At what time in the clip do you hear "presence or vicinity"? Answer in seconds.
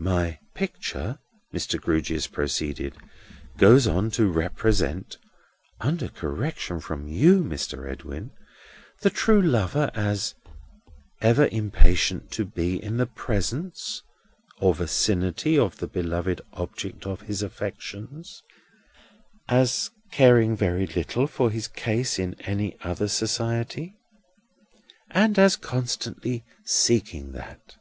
13.04-15.58